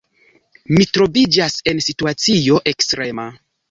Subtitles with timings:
[0.77, 3.33] Mi troviĝas en situacio ekstrema.